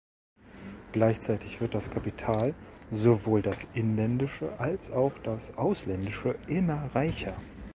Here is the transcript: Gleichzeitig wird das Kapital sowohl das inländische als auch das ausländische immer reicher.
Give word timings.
Gleichzeitig 0.93 1.61
wird 1.61 1.75
das 1.75 1.91
Kapital 1.91 2.55
sowohl 2.89 3.43
das 3.43 3.67
inländische 3.75 4.59
als 4.59 4.89
auch 4.89 5.11
das 5.21 5.55
ausländische 5.59 6.39
immer 6.47 6.89
reicher. 6.95 7.35